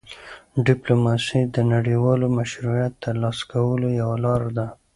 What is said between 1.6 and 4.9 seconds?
نړیوال مشروعیت ترلاسه کولو یوه لار ده.